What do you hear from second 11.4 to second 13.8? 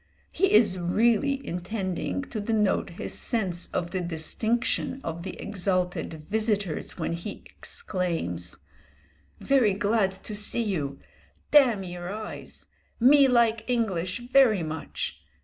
Damn your eyes! Me like